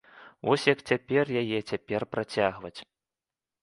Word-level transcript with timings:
Вось 0.47 0.65
як 0.71 0.79
цяпер 0.89 1.25
яе 1.43 1.59
цяпер 1.69 2.01
працягваць. 2.15 2.77